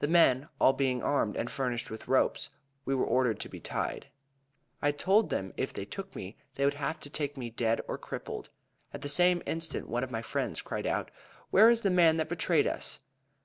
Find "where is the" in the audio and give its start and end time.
11.50-11.90